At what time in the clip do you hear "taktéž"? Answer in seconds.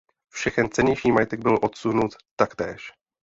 2.35-2.91